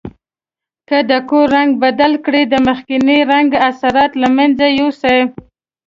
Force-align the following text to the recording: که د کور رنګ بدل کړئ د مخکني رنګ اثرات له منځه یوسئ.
که 0.89 0.97
د 1.09 1.11
کور 1.29 1.47
رنګ 1.55 1.71
بدل 1.83 2.11
کړئ 2.25 2.43
د 2.49 2.55
مخکني 2.67 3.17
رنګ 3.31 3.49
اثرات 3.69 4.11
له 4.21 4.27
منځه 4.37 4.65
یوسئ. 4.79 5.19